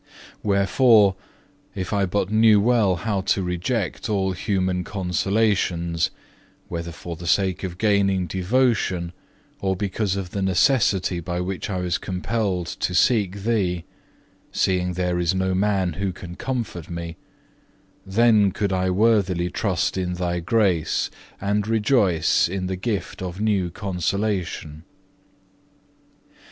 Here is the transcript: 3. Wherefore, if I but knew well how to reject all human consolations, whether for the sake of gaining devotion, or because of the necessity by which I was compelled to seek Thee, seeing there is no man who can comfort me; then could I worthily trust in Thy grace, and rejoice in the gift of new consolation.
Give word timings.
3. 0.41 0.49
Wherefore, 0.49 1.15
if 1.75 1.93
I 1.93 2.07
but 2.07 2.31
knew 2.31 2.59
well 2.59 2.95
how 2.95 3.21
to 3.21 3.43
reject 3.43 4.09
all 4.09 4.31
human 4.31 4.83
consolations, 4.83 6.09
whether 6.67 6.91
for 6.91 7.15
the 7.15 7.27
sake 7.27 7.63
of 7.63 7.77
gaining 7.77 8.25
devotion, 8.25 9.11
or 9.59 9.75
because 9.75 10.15
of 10.15 10.31
the 10.31 10.41
necessity 10.41 11.19
by 11.19 11.39
which 11.39 11.69
I 11.69 11.81
was 11.81 11.99
compelled 11.99 12.65
to 12.65 12.95
seek 12.95 13.43
Thee, 13.43 13.85
seeing 14.51 14.93
there 14.93 15.19
is 15.19 15.35
no 15.35 15.53
man 15.53 15.93
who 15.93 16.11
can 16.11 16.35
comfort 16.35 16.89
me; 16.89 17.17
then 18.03 18.51
could 18.51 18.73
I 18.73 18.89
worthily 18.89 19.51
trust 19.51 19.99
in 19.99 20.13
Thy 20.15 20.39
grace, 20.39 21.11
and 21.39 21.67
rejoice 21.67 22.49
in 22.49 22.65
the 22.65 22.75
gift 22.75 23.21
of 23.21 23.39
new 23.39 23.69
consolation. 23.69 24.83